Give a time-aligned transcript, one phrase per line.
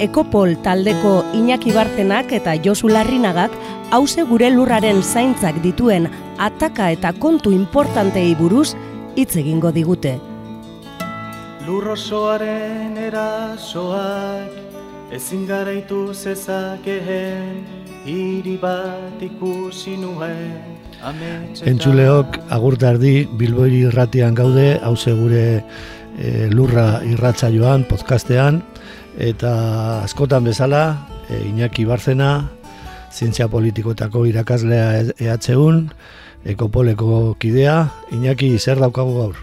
[0.00, 3.52] Ekopol taldeko Iñaki Bartenak eta Josu Larrinagak
[3.92, 6.08] hause gure lurraren zaintzak dituen
[6.40, 8.72] ataka eta kontu importantei buruz
[9.14, 10.14] hitz egingo digute.
[11.66, 14.56] Lurrosoaren erasoak
[15.12, 17.66] ezin garaitu zezakeen
[18.08, 20.80] hiri bat ikusi nuen
[21.64, 25.44] Entzuleok agurtardi Bilboi irratian gaude, hause gure
[26.20, 28.60] e, lurra irratza joan, podcastean,
[29.20, 29.52] eta
[30.04, 32.48] askotan bezala, e, Iñaki Barzena,
[33.12, 35.90] zientzia politikotako irakaslea EHUN,
[36.44, 39.36] ekopoleko kidea, Iñaki zer daukagu gaur?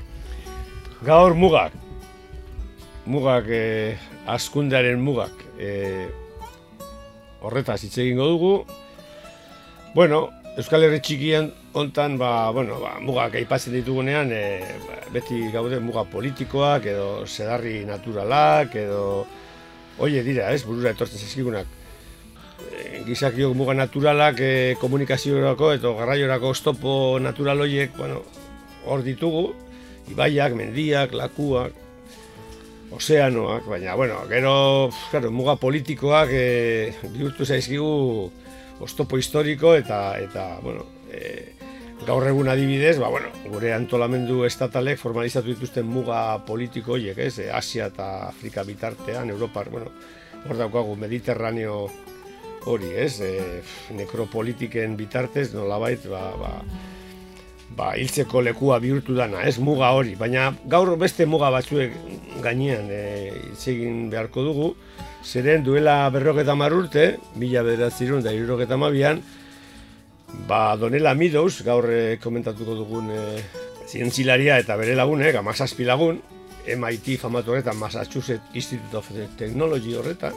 [1.06, 1.78] Gaur mugak,
[3.06, 6.09] mugak, e, askundaren mugak, e,
[7.41, 8.53] horretaz hitz egingo dugu,
[9.97, 10.30] Bueno,
[10.62, 14.41] Euskal Herri txikian hontan ba, bueno, ba, mugak aipatzen ditugunean e,
[15.09, 19.25] beti gaude muga politikoak edo sedarri naturalak edo
[20.00, 21.67] oie dira, ez, burura etortzen zizkigunak.
[22.67, 28.22] E, gizakiok muga naturalak e, komunikaziorako eta garraiorako stopo natural horiek, bueno,
[28.86, 29.52] hor ditugu,
[30.12, 31.75] ibaiak, mendiak, lakuak,
[32.92, 36.48] ozeanoak, baina, bueno, gero, claro, muga politikoak e,
[37.14, 38.31] bihurtu zaizkigu
[38.80, 41.56] ostopo historiko eta eta bueno, e,
[42.06, 47.40] gaur egun adibidez, ba, bueno, gure antolamendu estatalek formalizatu dituzten muga politiko horiek, ez?
[47.40, 49.91] E, Asia eta Afrika bitartean, Europar, bueno,
[50.46, 51.88] hor daukagu Mediterraneo
[52.68, 53.19] hori, ez?
[53.22, 53.31] E,
[53.97, 56.53] nekropolitiken bitartez, nolabait, ba, ba,
[57.78, 59.58] ba, hiltzeko lekua bihurtu dana, ez?
[59.59, 61.97] Muga hori, baina gaur beste muga batzuek
[62.46, 63.03] gainean e,
[63.58, 64.75] egin beharko dugu,
[65.28, 69.19] Zeren duela berroketa marrurte, mila bederatzerun da irroketa mabian,
[70.48, 73.22] ba Donela Midouz, gaur eh, komentatuko dugun e,
[73.88, 76.20] zientzilaria eta bere lagunek, amazazpi lagun,
[76.68, 80.36] MIT famatu horretan, Massachusetts Institute of Technology horretan,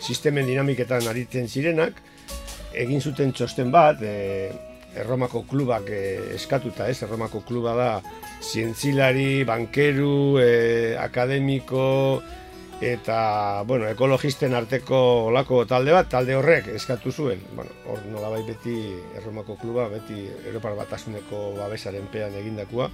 [0.00, 2.02] sistemen dinamiketan aritzen zirenak,
[2.76, 4.50] egin zuten txosten bat, e,
[4.90, 5.86] Erromako klubak
[6.34, 6.96] eskatuta, ez?
[7.06, 7.90] Erromako kluba da
[8.42, 12.20] zientzilari, bankeru, e, akademiko,
[12.80, 14.98] eta bueno, ekologisten arteko
[15.28, 18.74] olako talde bat, talde horrek eskatu zuen, bueno, hor nolabait beti
[19.20, 22.88] Erromako kluba, beti Europar Batasuneko babesaren pean egindakoa,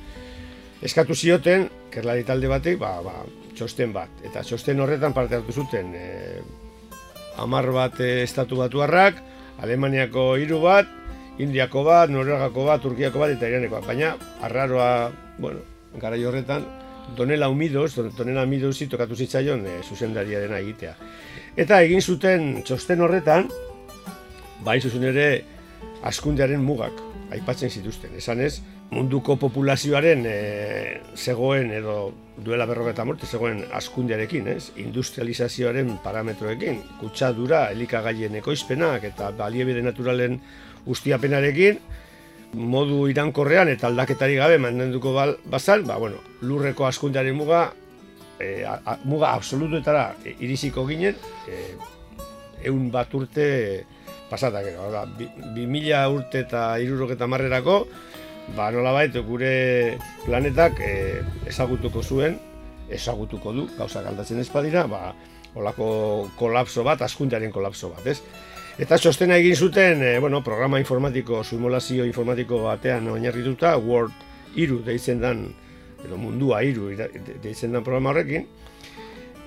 [0.82, 3.20] eskatu zioten, kerlari talde batek, ba, ba,
[3.54, 6.40] txosten bat, eta txosten horretan parte hartu zuten, e,
[7.38, 9.22] amar bat e, estatu batuarrak,
[9.62, 10.90] Alemaniako hiru bat,
[11.40, 15.62] Indiako bat, Noruegako bat, Turkiako bat, eta Iraneko bat, baina, arraroa, bueno,
[16.00, 16.66] gara horretan,
[17.14, 20.94] Donela Umidos, Donela Umidos tokatu zitzaion e, zuzendariaren egitea.
[21.56, 23.48] Eta egin zuten txosten horretan,
[24.64, 25.28] bai zuzen ere
[26.02, 26.92] askundearen mugak
[27.32, 28.14] aipatzen zituzten.
[28.18, 30.36] Esan ez, munduko populazioaren e,
[31.16, 31.96] zegoen edo
[32.36, 34.70] duela berrogeta morte zegoen askundearekin, ez?
[34.82, 40.38] industrializazioaren parametroekin, kutsadura, elikagaien ekoizpenak eta baliebide naturalen
[40.86, 41.80] ustiapenarekin,
[42.56, 47.68] modu irankorrean eta aldaketari gabe mantenduko bal, bazal, ba, bueno, lurreko askundearen muga,
[48.40, 51.16] e, a, muga absolutuetara e, iriziko ginen,
[51.48, 51.76] e,
[52.66, 53.84] eun bat urte
[54.30, 57.82] pasatak, ba, bi, bi mila urte eta iruroketa marrerako,
[58.56, 60.92] ba, nola bait, gure planetak e,
[61.52, 62.40] ezagutuko zuen,
[62.88, 65.12] ezagutuko du, gauzak aldatzen ezpadira, ba,
[65.56, 68.20] olako kolapso bat, askundearen kolapso bat, ez?
[68.76, 74.12] Eta txostena egin zuten, e, bueno, programa informatiko, simulazio informatiko batean oinarrituta, Word
[74.60, 75.46] iru deitzen dan,
[76.04, 78.44] edo mundua iru deitzen dan programa horrekin.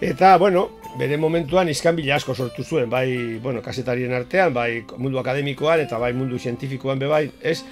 [0.01, 0.63] Eta, bueno,
[0.98, 6.13] bere momentuan izkan asko sortu zuen, bai, bueno, kasetarien artean, bai mundu akademikoan eta bai
[6.13, 7.63] mundu zientifikoan be bai, ez,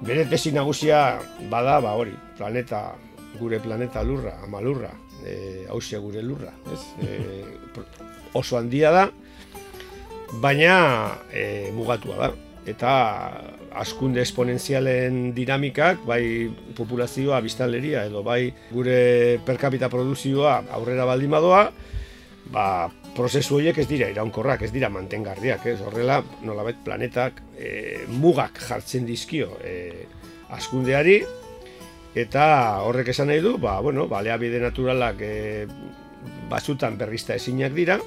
[0.00, 1.18] bere tesi nagusia
[1.50, 2.94] bada, ba hori, planeta,
[3.38, 4.94] gure planeta lurra, ama lurra,
[5.26, 5.66] e,
[6.00, 7.44] gure lurra, ez, e,
[8.32, 9.10] oso handia da,
[10.40, 12.32] baina e, mugatua da.
[12.64, 12.90] Eta
[13.76, 21.66] askunde esponentzialen dinamikak, bai populazioa, biztanleria, edo bai gure per capita produzioa aurrera baldin badoa,
[22.54, 22.66] ba,
[23.14, 25.78] prozesu horiek ez dira iraunkorrak, ez dira mantengarriak, ez?
[25.84, 30.06] Horrela nolabait planetak e, mugak jartzen dizkio e,
[30.54, 31.20] askundeari,
[32.14, 32.46] eta
[32.86, 35.34] horrek esan nahi du, ba, bueno, baleabide naturalak e,
[36.50, 37.98] batzutan berrizta ezinak dira,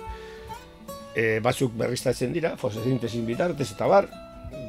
[1.15, 4.09] e, batzuk berriztatzen dira, fotosintesin bitartez eta bar,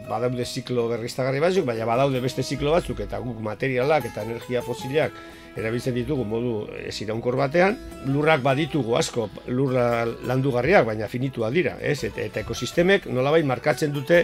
[0.08, 5.12] badaude ziklo berriztagarri batzuk, baina badaude beste ziklo batzuk eta guk materialak eta energia fosilak
[5.58, 7.76] erabiltzen ditugu modu ez iraunkor batean,
[8.06, 12.04] lurrak baditugu asko, lurra landugarriak, baina finitua dira, ez?
[12.06, 14.22] Eta, eta ekosistemek nolabait markatzen dute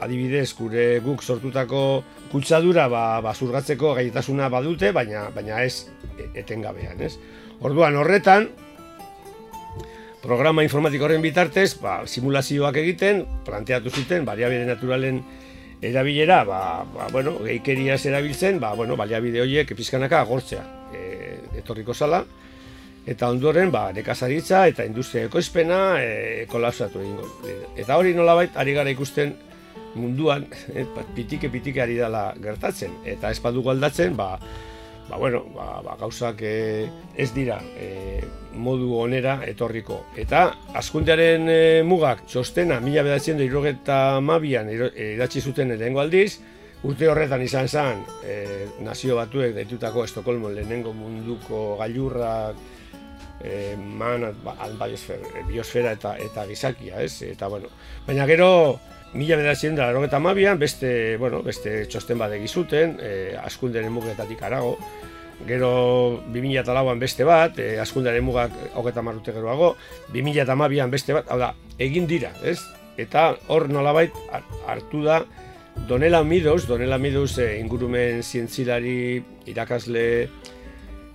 [0.00, 5.90] adibidez gure guk sortutako kutsadura ba, ba zurgatzeko gaitasuna badute, baina baina ez
[6.34, 7.16] etengabean, ez?
[7.60, 8.48] Orduan horretan,
[10.22, 15.22] programa informatiko horren bitartez, ba, simulazioak egiten, planteatu zuten, baliabide naturalen
[15.82, 22.22] erabilera, ba, ba, bueno, geikeriaz erabiltzen, ba, bueno, baliabide horiek pizkanaka agortzea e, etorriko zala,
[23.08, 26.10] eta ondoren, ba, nekazaritza eta industria ekoizpena e,
[26.52, 27.28] kolapsatu egingo.
[27.80, 29.32] Eta hori nolabait, ari gara ikusten
[29.96, 30.44] munduan,
[30.76, 30.84] e,
[31.16, 34.34] pitike pitike ari dela gertatzen, eta ez badugu aldatzen, ba,
[35.10, 38.22] ba, bueno, ba, ba, gauzak e, ez dira e,
[38.54, 40.04] modu onera etorriko.
[40.16, 40.46] Eta
[40.78, 46.38] askundearen e, mugak txostena mila bedatzen da irrogeta mabian idatzi zuten lehenengo aldiz,
[46.86, 48.36] urte horretan izan zen e,
[48.86, 52.56] nazio batuek daitutako Estokolmo lehenengo munduko gailurrak
[53.42, 54.54] e, man, ba,
[55.50, 57.22] biosfera eta, eta gizakia, ez?
[57.34, 57.68] Eta, bueno,
[58.06, 58.78] baina gero
[59.10, 63.12] Mila bederatzen da, erogeta mabian, beste, bueno, beste txosten bat egizuten, e,
[63.42, 64.76] askunderen mugetatik arago.
[65.48, 65.70] Gero
[66.30, 69.72] 2008an beste bat, e, askundaren mugak hogeta marrute geroago,
[70.14, 72.60] 2008an beste bat, hau da, egin dira, ez?
[73.00, 74.14] Eta hor nolabait
[74.68, 75.24] hartu da
[75.88, 80.04] Donela Midos, Donela Midos e, ingurumen zientzilari irakasle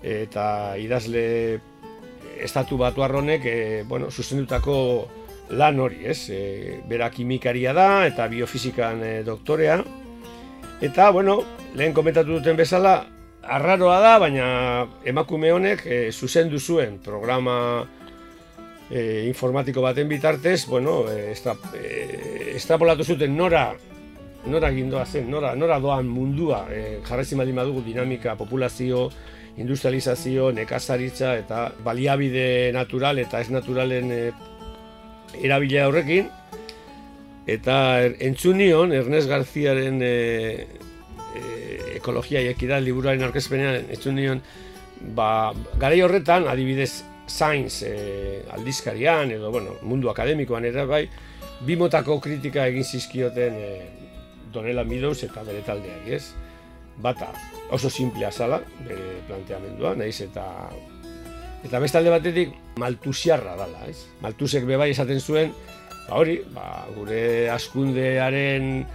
[0.05, 1.27] eta idazle
[2.43, 4.75] estatu batu arronek, e, bueno, zuzendutako
[5.49, 6.29] lan hori, ez?
[6.29, 9.81] E, bera kimikaria da eta biofizikan e, doktorea.
[10.81, 11.41] Eta, bueno,
[11.75, 12.95] lehen komentatu duten bezala,
[13.45, 14.47] arraroa da, baina
[15.05, 17.57] emakume honek e, zuzendu zuen programa
[18.89, 23.69] e, informatiko baten bitartez, bueno, e, estra, e, estrapolatu zuten nora
[24.45, 29.09] nora gindoa zen, nora, nora doan mundua e, jarraitzen baldin badugu dinamika, populazio,
[29.57, 34.19] industrializazio, nekazaritza eta baliabide natural eta ez naturalen e,
[35.43, 36.29] erabilea horrekin.
[37.45, 40.13] Eta er, entzunion, Ernest Garziaren e,
[42.05, 44.41] ekologia iekida liburuaren aurkezpenean entzun nion
[45.17, 51.07] ba, garai horretan adibidez Science e, aldizkarian edo bueno, mundu akademikoan ere bai
[51.65, 53.69] bimotako kritika egin zizkioten e,
[54.53, 56.27] Donela Meadows eta bere taldeari, ez?
[57.01, 57.31] Bata
[57.75, 60.45] oso simplea zala bere planteamendua, naiz eta
[61.65, 64.05] eta beste alde batetik maltusiarra dala, ez?
[64.21, 65.51] Maltusek bebai esaten zuen,
[66.05, 68.85] ba hori, ba, gure askundearen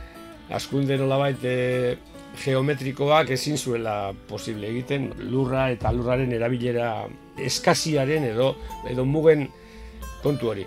[0.55, 1.97] askunde nolabait e,
[2.41, 7.07] geometrikoak ezin zuela posible egiten lurra eta lurraren erabilera
[7.41, 8.53] eskasiaren edo
[8.91, 9.49] edo mugen
[10.23, 10.67] kontu hori.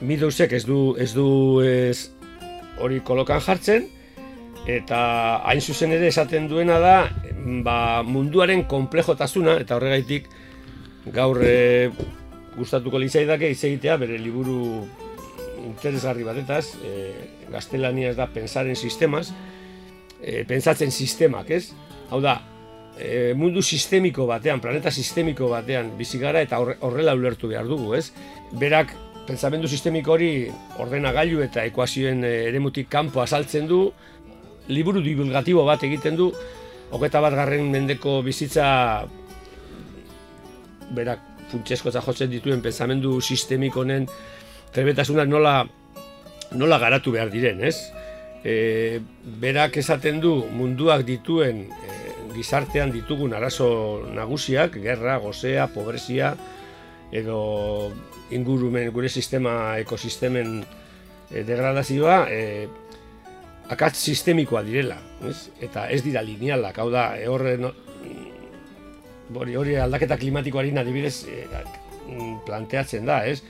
[0.00, 1.28] Midusek ez du ez du
[1.64, 2.10] ez
[2.78, 3.88] hori kolokan jartzen
[4.68, 4.98] eta
[5.48, 6.96] hain zuzen ere esaten duena da
[7.64, 10.28] ba, munduaren konplejotasuna eta horregaitik
[11.14, 11.90] gaur e,
[12.56, 14.84] gustatuko litzaidake hitz egitea bere liburu
[15.66, 16.92] interesgarri batetaz, e,
[17.52, 19.32] gaztelania ez da pensaren sistemas,
[20.20, 21.72] e, pentsatzen sistemak, ez?
[22.10, 22.38] Hau da,
[22.98, 28.10] e, mundu sistemiko batean, planeta sistemiko batean bizi gara eta horrela ulertu behar dugu, ez?
[28.58, 28.94] Berak
[29.28, 30.48] pentsamendu sistemiko hori
[30.80, 33.88] ordenagailu eta ekuazioen eremutik kanpo azaltzen du,
[34.68, 36.32] liburu divulgatibo bat egiten du,
[36.90, 38.68] hogeta bat garren mendeko bizitza
[40.94, 44.08] berak funtsesko eta jotzen dituen pentsamendu sistemiko honen
[44.72, 45.62] trebetasunak nola,
[46.52, 47.76] nola garatu behar diren, ez?
[48.44, 49.00] e,
[49.40, 51.96] berak esaten du munduak dituen e,
[52.36, 53.68] gizartean ditugun arazo
[54.14, 56.34] nagusiak, gerra, gozea, pobrezia,
[57.10, 57.38] edo
[58.34, 62.68] ingurumen, gure sistema, ekosistemen e, degradazioa, e,
[63.68, 65.50] akatz sistemikoa direla, ez?
[65.64, 67.72] eta ez dira linealak, hau da, e, horre, no,
[69.34, 71.44] hori, hori aldaketa klimatikoari adibidez e,
[72.46, 73.42] planteatzen da, ez?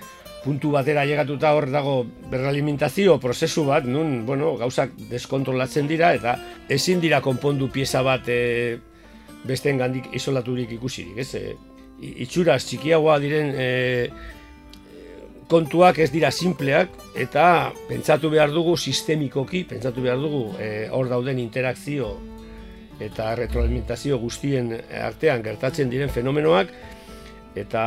[0.42, 1.94] puntu batera llegatuta hor dago
[2.30, 6.36] berralimentazio prozesu bat, nun, bueno, gauzak deskontrolatzen dira, eta
[6.68, 8.78] ezin dira konpondu pieza bat e,
[9.48, 11.34] besteen gandik isolaturik ikusirik, ez?
[11.34, 11.56] E,
[12.24, 13.68] itxuraz txikiagoa diren e,
[15.50, 21.40] kontuak ez dira simpleak, eta pentsatu behar dugu sistemikoki, pentsatu behar dugu e, hor dauden
[21.42, 22.14] interakzio
[23.00, 26.72] eta retroalimentazio guztien artean gertatzen diren fenomenoak,
[27.58, 27.82] eta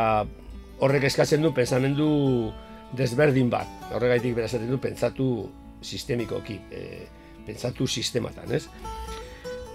[0.82, 2.10] horrek eskatzen du pensamendu
[2.98, 3.68] desberdin bat.
[3.96, 5.28] Horregaitik bera du pentsatu
[5.82, 7.08] sistemikoki, e,
[7.46, 8.68] pentsatu sistematan, ez?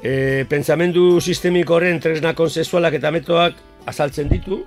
[0.03, 4.61] E, pentsamendu sistemiko horren tresna konsensualak eta metoak azaltzen ditu,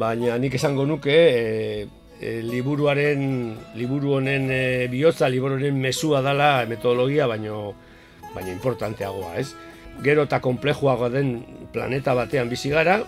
[0.00, 1.86] baina nik esango nuke e,
[2.20, 3.22] e, liburuaren,
[3.78, 7.74] liburu honen e, bihotza, liburu honen mesua dela metodologia, baino,
[8.34, 9.52] baina importanteagoa, ez?
[10.02, 11.34] Gero eta komplejuago den
[11.72, 13.02] planeta batean bizi gara,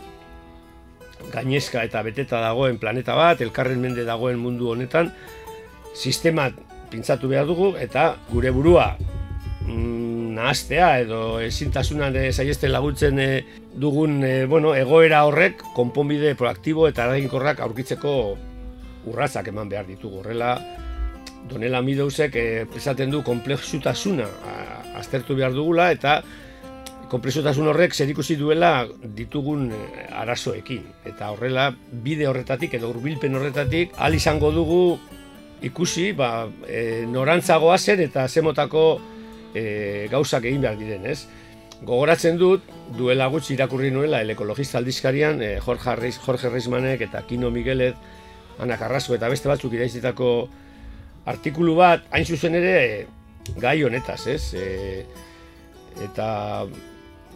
[1.33, 5.13] gainezka eta beteta dagoen planeta bat, elkarren mende dagoen mundu honetan,
[5.95, 6.51] sistema
[6.91, 8.93] pintzatu behar dugu eta gure burua
[9.67, 13.29] mm, nahaztea edo ezintasunan saiesten laguntzen e,
[13.75, 18.15] dugun e, bueno, egoera horrek konponbide proaktibo eta eraginkorrak aurkitzeko
[19.11, 20.23] urratzak eman behar ditugu.
[20.23, 20.55] Horrela,
[21.51, 22.47] Donela Midousek e,
[22.77, 24.27] esaten du komplexutasuna
[24.97, 26.23] aztertu behar dugula eta
[27.15, 28.87] konplexutasun horrek zer ikusi duela
[29.17, 30.83] ditugun eh, arazoekin.
[31.07, 31.69] Eta horrela,
[32.05, 34.99] bide horretatik edo hurbilpen horretatik, al izango dugu
[35.65, 38.85] ikusi ba, e, norantzagoa zer eta zemotako
[39.55, 41.25] e, gauzak egin behar diren, ez?
[41.85, 42.67] Gogoratzen dut,
[42.99, 47.97] duela gutxi irakurri nuela el ekologista aldizkarian, e, Jorge, Reis, Jorge Reismanek eta Kino Miguelet,
[48.59, 50.29] Ana Carrasco eta beste batzuk iraizitako
[51.27, 53.07] artikulu bat, hain zuzen ere,
[53.61, 54.43] gai honetaz, ez?
[54.55, 55.05] E,
[56.05, 56.67] eta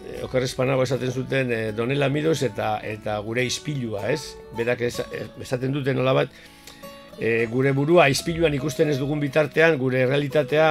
[0.08, 4.36] Eh, oker esaten zuten e, donela midoz eta eta gure ispilua, ez?
[4.56, 4.92] Berak eh,
[5.42, 6.30] esaten duten nola bat,
[7.50, 10.68] gure burua ispiluan ikusten ez dugun bitartean, gure realitatea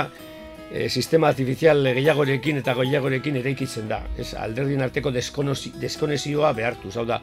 [0.71, 3.99] e, sistema artifizial gehiagorekin eta gehiagorekin ere ikitzen da.
[4.17, 7.19] Ez, alderdin arteko deskonezioa behartu, zau da,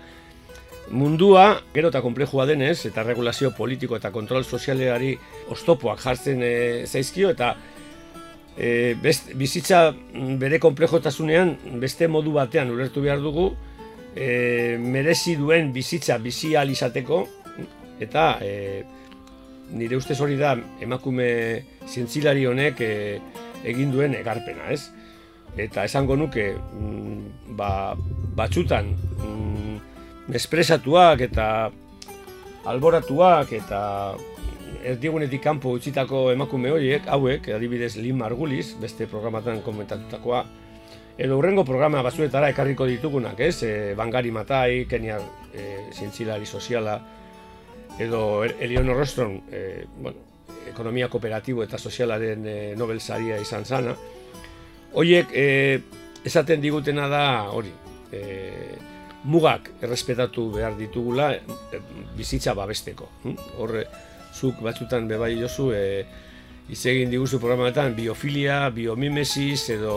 [0.90, 5.14] mundua gero eta komplejua denez, eta regulazio politiko eta kontrol sozialeari
[5.54, 6.54] ostopoak jartzen e,
[6.86, 7.54] zaizkio, eta
[8.56, 8.96] e,
[9.34, 9.92] bizitza
[10.40, 13.50] bere komplejotasunean beste modu batean ulertu behar dugu
[14.14, 17.26] e, merezi duen bizitza bizi izateko
[18.00, 18.84] eta e,
[19.70, 23.20] nire ustez hori da emakume zientzilari honek e,
[23.64, 24.90] egin duen egarpena, ez?
[25.56, 27.94] Eta esango nuke mm, ba,
[28.36, 29.53] batxutan mm,
[30.32, 31.48] espresatuak eta
[32.64, 33.80] alboratuak eta
[34.84, 40.44] erdigunetik kanpo utzitako emakume horiek, hauek, adibidez Lin Margulis, beste programatan komentatutakoa,
[41.16, 43.62] edo urrengo programa batzuetara ekarriko ditugunak, ez?
[43.64, 45.18] E, Bangari Matai, Kenia
[45.54, 46.98] e, zientzilari soziala,
[47.98, 50.32] edo er, Eleonor Rostron, e, bueno,
[50.68, 53.94] ekonomia kooperatibo eta sozialaren e, Nobel saria izan zana.
[54.94, 55.80] Horiek, e,
[56.24, 57.72] esaten digutena da, hori,
[58.12, 58.22] e,
[59.24, 61.80] mugak errespetatu behar ditugula e,
[62.16, 63.08] bizitza babesteko.
[63.24, 63.36] Hm?
[63.58, 63.86] Horre,
[64.34, 65.84] zuk batzutan bebai jozu e,
[66.72, 69.96] izegin diguzu programetan biofilia, biomimesis edo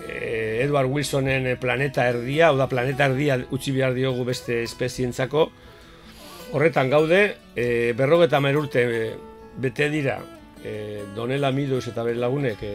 [0.00, 5.50] e, Edward Wilsonen planeta erdia, oda planeta erdia utzi behar diogu beste espezientzako
[6.52, 7.22] horretan gaude,
[7.56, 9.06] e, berrogeta merurte e,
[9.56, 10.20] bete dira
[10.64, 12.74] e, Donela Midus eta bere lagunek e,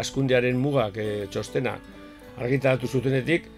[0.00, 1.74] askundearen mugak e, txostena
[2.40, 3.48] argitaratu zutenetik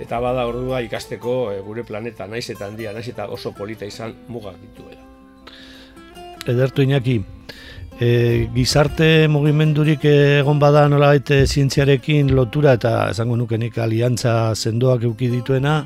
[0.00, 4.14] eta bada ordua ikasteko e, gure planeta naiz eta handia, naiz eta oso polita izan
[4.28, 5.06] mugak dituela
[6.46, 7.20] edertu inaki,
[8.00, 15.30] e, gizarte mugimendurik egon bada nola baite zientziarekin lotura eta esango nukenik aliantza sendoak euki
[15.32, 15.80] dituena,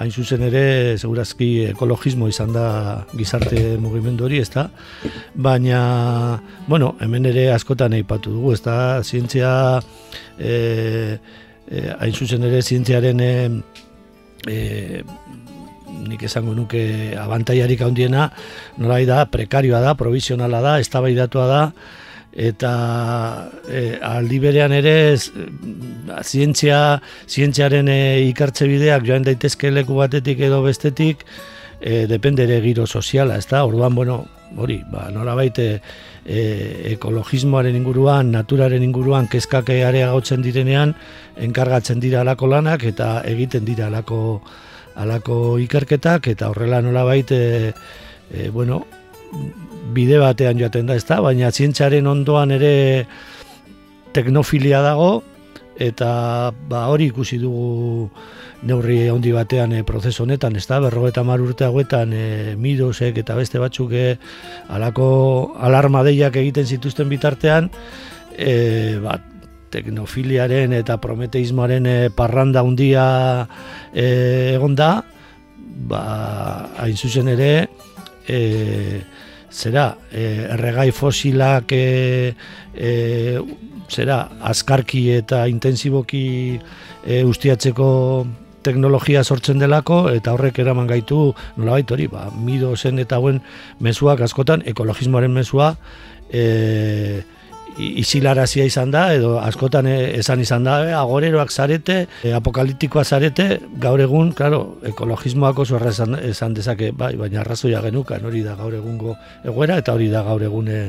[0.00, 2.66] hain zuzen ere, segurazki ekologismo izan da
[3.12, 4.70] gizarte mugimendu hori, ezta?
[5.34, 9.02] Baina, bueno, hemen ere askotan aipatu dugu, ezta?
[9.04, 9.52] Zientzia,
[10.38, 11.18] e,
[11.70, 13.32] e, hain zuzen ere, zientziaren e,
[14.48, 15.02] e,
[16.08, 18.30] nik esango nuke abantaiarik handiena,
[18.78, 21.62] norai da, prekarioa da, provisionala da, eztabaidatua da,
[22.32, 22.72] eta
[23.68, 27.98] e, aldi berean ere zientzia, zientziaren e,
[28.30, 31.26] ikartze bideak joan daitezke leku batetik edo bestetik,
[31.82, 34.22] e, depende ere giro soziala, ez da, orduan, bueno,
[34.56, 35.66] hori, ba, nola baite
[36.24, 40.94] e, ekologismoaren inguruan, naturaren inguruan, kezkake areagotzen direnean,
[41.42, 44.42] enkargatzen dira alako lanak eta egiten dira alako
[44.94, 47.72] alako ikerketak eta horrela nola baita e,
[48.30, 48.82] e, bueno,
[49.92, 51.20] bide batean joaten da, ezta?
[51.24, 52.72] Baina zientzaren ondoan ere
[54.12, 55.22] teknofilia dago
[55.80, 58.10] eta ba, hori ikusi dugu
[58.68, 60.80] neurri handi batean e, prozesu honetan, ezta?
[60.80, 64.06] Berrogeta mar urte hauetan e, midosek eta beste batzuk e,
[64.68, 67.70] alako alarma deiak egiten zituzten bitartean
[68.36, 69.32] e, bat,
[69.72, 73.06] teknofiliaren eta prometeismoaren e, parranda handia
[73.94, 74.06] e,
[74.54, 74.92] egon da,
[75.88, 76.02] ba,
[76.84, 77.52] hain zuzen ere,
[78.28, 79.00] e,
[79.52, 82.34] zera, e, erregai fosilak e,
[82.74, 83.40] e,
[83.92, 86.24] zera, azkarki eta intensiboki
[87.04, 87.88] e, ustiatzeko
[88.62, 93.42] teknologia sortzen delako eta horrek eraman gaitu nolabait hori, ba, mido zen eta hauen
[93.80, 95.74] mezuak askotan ekologismoaren mezua
[96.30, 97.22] e,
[97.78, 103.46] isilarazia izan da, edo askotan e, esan izan da, e, agoreroak zarete, e, apokaliptikoa zarete,
[103.80, 108.74] gaur egun, claro, ekologismoak oso erra esan, dezake, bai, baina arrazoia genukan, hori da gaur
[108.76, 110.82] egungo egoera, eta hori da gaur egun e,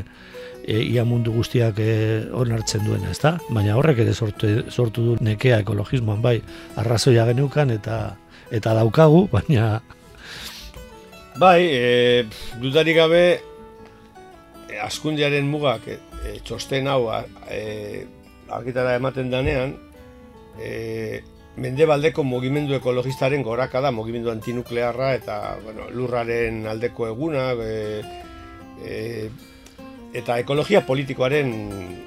[0.65, 1.95] e, ia mundu guztiak e,
[2.33, 3.37] onartzen duena, ezta?
[3.49, 6.39] Baina horrek ere sortu, sortu du nekea ekologismoan, bai,
[6.81, 8.03] arrazoia genukan eta
[8.53, 9.81] eta daukagu, baina
[11.33, 12.25] Bai, e,
[12.61, 13.23] dudarik gabe
[14.69, 15.87] e, askundiaren mugak
[16.25, 17.07] e, txosten hau
[17.49, 18.05] e,
[18.49, 19.75] argitara ematen danean
[20.59, 21.21] e,
[21.55, 27.75] mendebaldeko mugimendu ekologistaren goraka da, mugimendu antinuklearra eta bueno, lurraren aldeko eguna e,
[28.81, 28.95] e,
[30.17, 31.53] eta ekologia politikoaren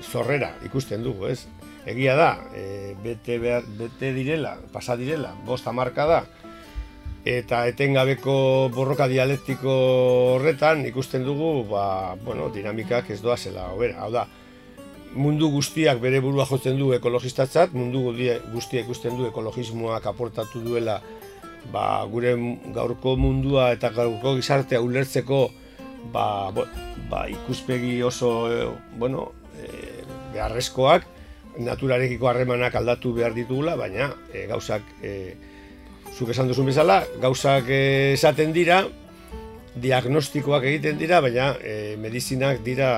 [0.03, 1.47] zorrera ikusten dugu, ez?
[1.87, 6.21] Egia da, e, bete, behar, bete direla, pasa direla, bost hamarka da,
[7.27, 9.73] eta etengabeko borroka dialektiko
[10.37, 13.99] horretan ikusten dugu ba, bueno, dinamikak ez doa zela hobera.
[14.05, 14.27] Hau da,
[15.17, 21.01] mundu guztiak bere burua jotzen du ekologistatzat, mundu guztia guztia ikusten du ekologismoak aportatu duela
[21.73, 22.37] ba, gure
[22.77, 25.41] gaurko mundua eta gaurko gizartea ulertzeko
[26.15, 26.69] ba, bo-
[27.11, 28.69] ba, ikuspegi oso eh,
[29.01, 30.05] bueno, eh,
[30.37, 31.09] beharrezkoak,
[31.59, 35.35] naturarekiko harremanak aldatu behar ditugula, baina eh, gauzak eh,
[36.17, 38.81] zuk esan duzun bezala, gauzak esaten dira,
[39.77, 42.91] diagnostikoak egiten dira, baina e, medizinak dira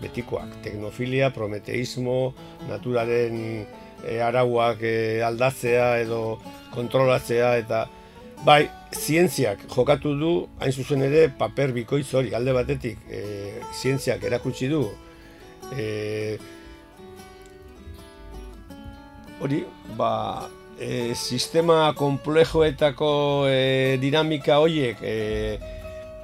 [0.00, 0.58] betikoak.
[0.64, 2.34] Teknofilia, prometeismo,
[2.66, 3.38] naturaren
[4.02, 6.40] e, arauak e, aldatzea edo
[6.74, 7.84] kontrolatzea eta
[8.44, 13.22] bai, zientziak jokatu du hain zuzen ere paper bikoitz hori alde batetik e,
[13.72, 14.82] zientziak erakutsi du
[15.72, 15.86] e,
[19.40, 19.62] hori,
[19.96, 20.10] ba,
[20.78, 25.58] e, sistema komplejoetako e, dinamika horiek e,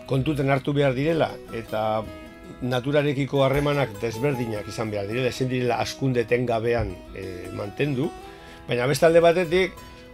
[0.07, 2.03] kontuten hartu behar direla eta
[2.63, 8.11] naturarekiko harremanak desberdinak izan behar direla, ezin direla askunde tengabean e, mantendu,
[8.69, 9.73] baina beste alde batetik,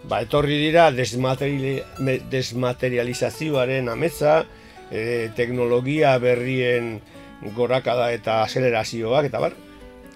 [0.09, 4.45] ba, etorri dira desmaterializazioaren ametza,
[4.91, 7.01] e, teknologia berrien
[7.57, 9.53] gorakada eta akelerazioak, eta bar,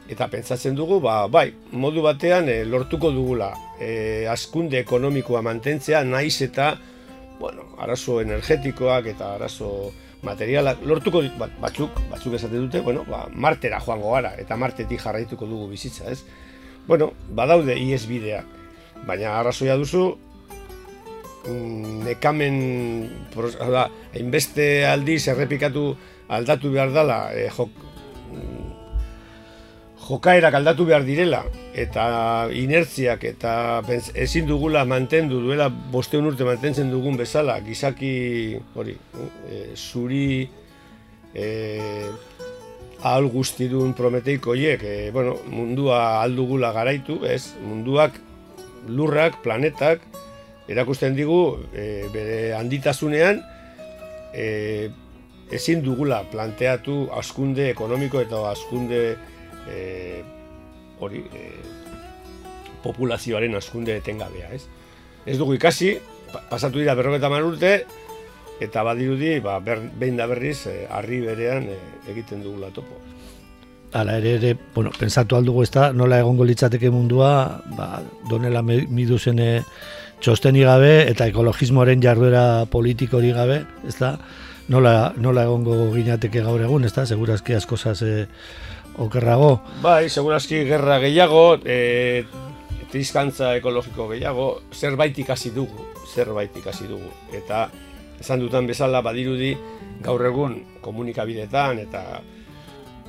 [0.09, 3.53] eta pentsatzen dugu, ba, bai, modu batean e, lortuko dugula
[3.83, 6.77] e, askunde ekonomikoa mantentzea, naiz eta
[7.41, 9.91] bueno, arazo energetikoak eta arazo
[10.23, 15.03] materialak lortuko dit, bat, batzuk, batzuk esate dute, bueno, ba, martera joango gara eta martetik
[15.03, 16.23] jarraituko dugu bizitza, ez?
[16.87, 18.47] Bueno, badaude ies bideak,
[19.07, 20.05] baina arrazoia duzu
[21.49, 22.61] mm, nekamen
[23.35, 25.89] da, hainbeste aldiz errepikatu
[26.33, 27.92] aldatu behar dela e, jok, mm,
[30.03, 31.43] jokaerak aldatu behar direla
[31.79, 33.55] eta inertziak eta
[34.15, 38.13] ezin dugula mantendu duela bosteun urte mantentzen dugun bezala gizaki
[38.75, 40.49] hori e, zuri
[41.35, 41.47] e,
[43.03, 47.55] ahal guztidun prometeiko hiek e, bueno, mundua aldugula garaitu ez?
[47.63, 48.19] Munduak
[48.89, 50.03] lurrak, planetak
[50.71, 53.43] erakusten digu e, bere handitasunean
[54.35, 54.91] e,
[55.53, 59.03] ezin dugula planteatu askunde ekonomiko eta askunde
[59.71, 60.23] e,
[61.01, 61.51] hori e,
[62.83, 64.65] populazioaren askunde etengabea, ez?
[65.27, 65.95] Ez dugu ikasi,
[66.33, 67.73] pa- pasatu dira berroketa hamar urte,
[68.63, 71.79] eta badirudi, ba, ber, behin da berriz, e, harri berean e,
[72.11, 72.99] egiten dugula topo.
[73.93, 79.39] Hala ere, ere, bueno, pensatu aldugu ez da, nola egongo litzateke mundua, ba, donela miduzen
[79.39, 79.61] eh,
[80.23, 84.15] txostenik gabe eta ekologismoaren jarduera politiko hori gabe, ez da,
[84.73, 88.25] nola, nola egongo ginateke gaur egun, ez da, segurazki asko zaz eh,
[88.99, 89.61] okerrago.
[89.83, 92.25] Bai, segurazki gerra gehiago, e,
[92.93, 97.09] trizkantza ekologiko gehiago, zerbait ikasi dugu, zerbait ikasi dugu.
[97.33, 97.67] Eta
[98.21, 99.55] esan dutan bezala badirudi
[100.03, 102.03] gaur egun komunikabidetan eta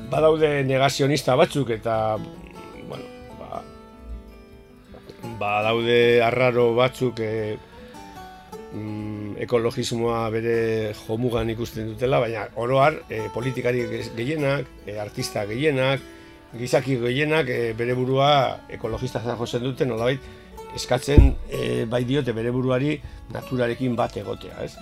[0.10, 2.18] badaude negazionista batzuk eta
[2.90, 3.06] bueno,
[3.40, 3.62] ba,
[5.40, 7.58] badaude arraro batzuk e,
[8.74, 10.56] mm, ekologismoa bere
[11.06, 13.86] jomugan ikusten dutela, baina oroar e, politikari
[14.18, 16.02] gehienak, e, artista gehienak,
[16.58, 18.30] gizaki gehienak e, bere burua
[18.70, 20.22] ekologista jotzen dute nolabait
[20.76, 22.98] eskatzen e, bai diote bere buruari
[23.34, 24.74] naturarekin bat egotea, ez?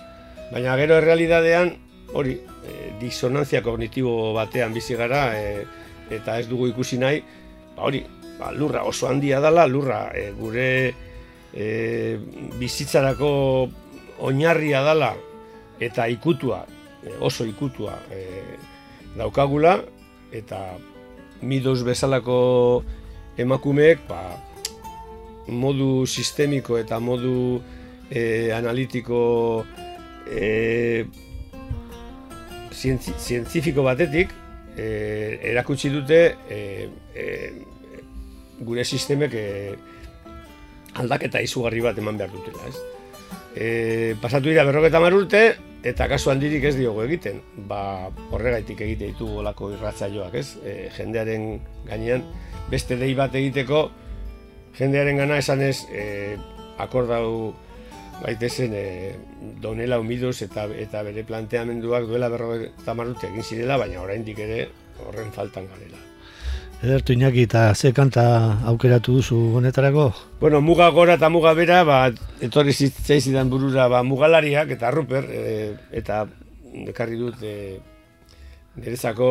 [0.52, 1.72] Baina gero errealidadean
[2.16, 5.64] hori e, disonantzia kognitibo batean bizi gara e,
[6.12, 7.22] eta ez dugu ikusi nahi,
[7.76, 8.02] ba hori,
[8.38, 10.68] ba, lurra oso handia dela, lurra e, gure
[11.52, 12.18] e,
[12.60, 13.32] bizitzarako
[14.22, 15.12] oinarria dela
[15.82, 16.62] eta ikutua,
[17.02, 18.22] e, oso ikutua e,
[19.18, 19.80] daukagula
[20.32, 20.78] eta
[21.42, 22.84] midos bezalako
[23.36, 24.22] emakumeek ba,
[25.48, 27.60] modu sistemiko eta modu
[28.10, 29.64] e, analitiko
[30.30, 31.04] e,
[32.70, 34.30] zientzi, zientzifiko batetik
[34.76, 34.86] e,
[35.52, 37.26] erakutsi dute e, e,
[38.62, 39.46] gure sistemek e,
[41.02, 42.91] aldaketa izugarri bat eman behar dutela, ez?
[43.54, 45.42] E, pasatu dira berroketa marurte,
[45.84, 47.40] eta kasu handirik ez diogo egiten.
[47.68, 50.46] Ba, horregaitik egite ditu olako irratzaioak, ez?
[50.64, 52.24] E, jendearen gainean,
[52.70, 53.84] beste dei bat egiteko,
[54.78, 56.38] jendearen gana esan ez, e,
[56.82, 57.52] akordau
[58.22, 58.86] baitezen e,
[59.60, 64.64] donela umiduz eta eta bere planteamenduak duela berroketa marurte egin zirela, baina oraindik ere
[65.02, 66.11] horren faltan garela.
[66.82, 68.22] Edertu Iñaki, eta ze kanta
[68.66, 70.08] aukeratu duzu honetarako?
[70.40, 71.98] Bueno, muga gora eta muga bera, ba,
[72.42, 75.44] etorri zitzaizidan burura ba, mugalariak eta ruper, e,
[75.94, 76.24] eta
[76.90, 77.78] ekarri dut e,
[78.82, 79.30] nerezako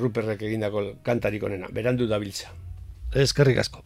[0.00, 2.56] ruperrek egindako kantarik onena, berandu dabiltza.
[3.12, 3.84] Eskerrik asko.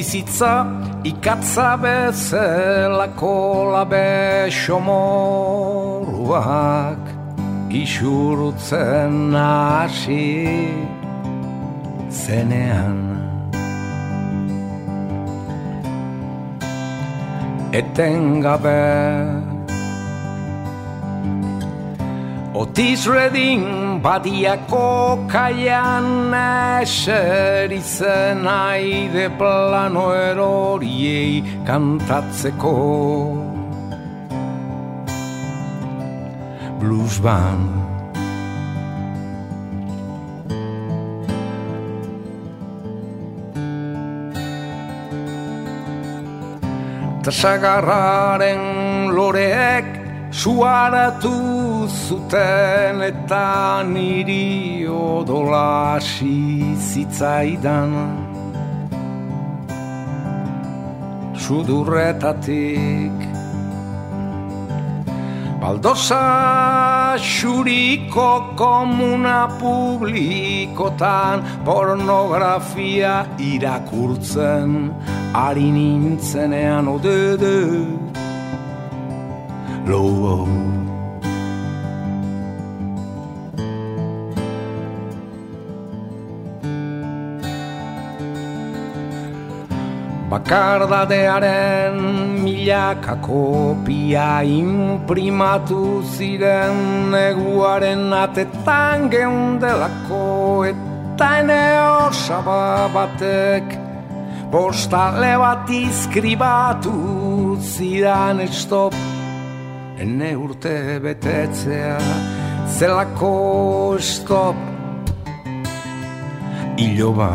[0.00, 0.52] Bizitza
[1.04, 3.36] ikatza bezelako
[3.72, 5.92] labe xomoruak
[7.82, 10.28] isurutzen hasi
[12.08, 13.00] zenean
[17.80, 18.80] etengabe
[22.56, 23.64] Otis Redding
[24.02, 26.32] badiako kaian
[26.80, 32.74] eserizen aide plano eroriei kantatzeko.
[36.80, 37.68] Blues band.
[47.20, 49.99] Tasagarraren loreek
[50.30, 57.92] suaratu zuten eta niri odola zitzaidan.
[61.34, 63.30] Sudurretatik
[65.60, 74.88] Baldosa xuriko komuna publikotan pornografia irakurtzen
[75.36, 77.99] ari nintzenean odede
[79.86, 80.46] lobo
[90.30, 91.98] Bakardadearen
[92.44, 100.22] milaka kopia imprimatu ziren neguaren atetan geundelako
[100.70, 101.64] eta ene
[102.06, 103.74] osaba batek
[104.54, 106.94] postale bat izkribatu
[107.74, 108.94] zidan estop
[110.00, 111.98] ene urte betetzea
[112.78, 114.56] zelako stop.
[116.80, 117.32] Iloba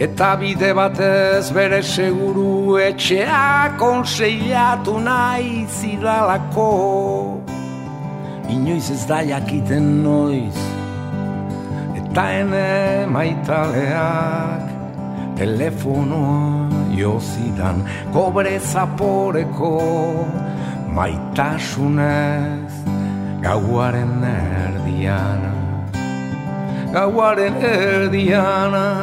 [0.00, 6.70] eta bide batez bere seguru etxea konseilatu nahi zidalako
[8.48, 10.58] inoiz ez da jakiten noiz.
[12.00, 14.66] Eta ene maitaleak
[15.38, 16.69] telefonoa
[17.00, 19.72] jozidan kobre zaporeko
[20.98, 22.72] maitasunez
[23.42, 25.60] gauaren erdiana
[26.92, 29.00] gauaren erdiana.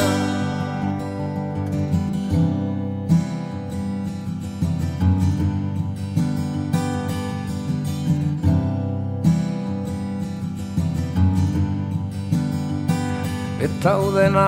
[13.68, 14.48] Eta udena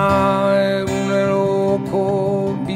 [0.80, 2.29] eguneroko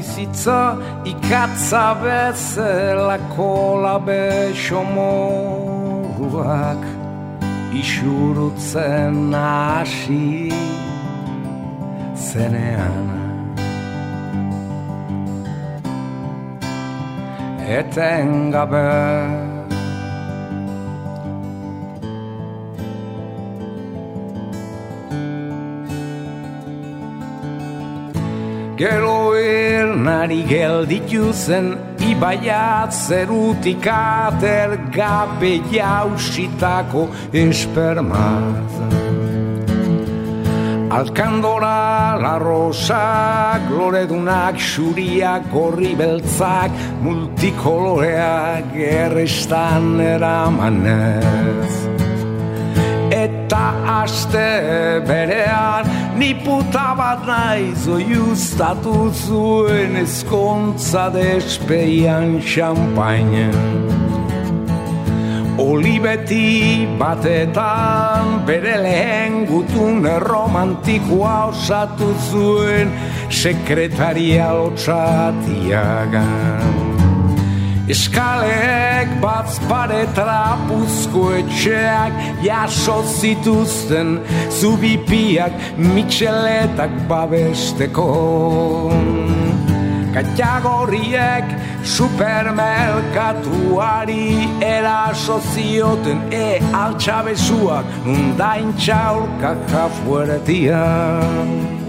[0.05, 6.03] bizitza ikatza bezelako labe xomoruak
[7.73, 10.53] isurutzen hasi
[12.14, 13.09] zenean
[17.64, 18.90] Etengabe
[28.77, 29.25] Gero
[30.05, 38.69] ernari gelditu zen Ibaiat zerutik ater gabe jausitako espermaz
[40.95, 46.71] Alkandora, la rosak, loredunak, xuriak, gorri beltzak,
[47.03, 51.73] multikoloreak errestan eramanez.
[53.11, 53.64] Eta
[54.05, 54.47] aste
[55.09, 63.55] berean, ni puta bat naiz oiustatu zuen eskontza despeian xampainen.
[65.59, 72.88] Olibeti batetan bere lehen gutun romantikoa osatu zuen
[73.31, 76.94] sekretaria lotsatiagan.
[77.85, 84.25] Eskaleek batz pare trapuzko etxeak jaso zituzten
[84.59, 88.09] zubipiak mitxeletak babesteko.
[90.16, 91.44] Katiagorriek
[91.85, 101.84] supermerkatuari eraso zioten e altxabezuak nundain txaurka jafueretian.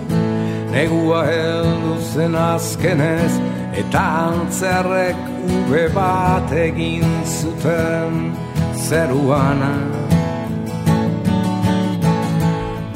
[0.76, 3.32] Negua heldu zen azkenez
[3.80, 8.18] eta antzerrek ube bat egin zuten
[8.84, 9.72] zeruana.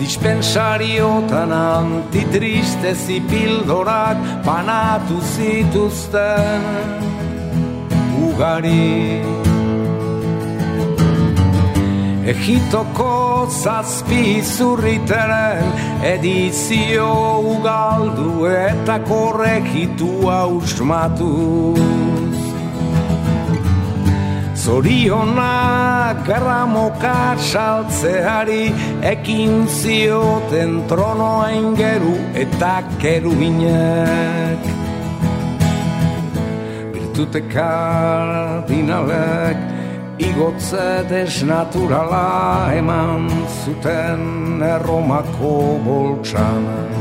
[0.01, 6.67] Dispensariotan antitristezi pildorak banatu zituzten
[8.27, 9.23] ugari.
[12.27, 15.63] Egitoko zazpi zurriteren
[16.03, 17.07] edizio
[17.39, 21.79] ugaldu eta korregitua usmatuz.
[24.59, 28.67] Zorionak garramoka saltzeari
[29.13, 34.59] ekin zioten tronoa ingeru eta keruinek.
[36.93, 39.68] Virtute kardinalek
[40.19, 43.29] igotze desnaturala eman
[43.63, 46.91] zuten erromako boltsanak.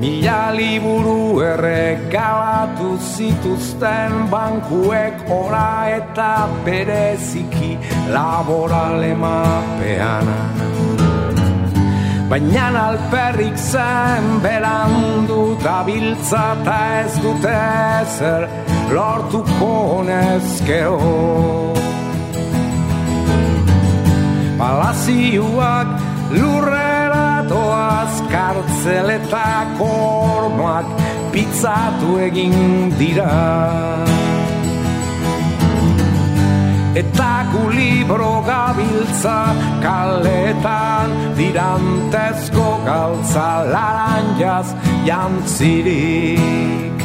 [0.00, 7.76] Mila liburu erregalatu zituzten bankuek ora eta pereziki
[8.12, 10.28] laborale mapean.
[12.28, 17.58] Baina alperrik zen berandu da biltza eta ez dute
[18.02, 20.98] ezer lortuko nezkeo.
[24.58, 25.88] Palazioak
[26.38, 29.90] lurrera doaz kartzeletako
[30.38, 30.86] ormoak
[31.32, 32.56] pizzatu egin
[32.98, 33.32] dira.
[36.96, 39.38] Eta gu libro gabiltza
[39.84, 44.68] kaletan dirantezko galtza laranjaz
[45.04, 46.95] jantzirik.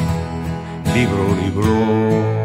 [0.93, 2.40] Libro, libro.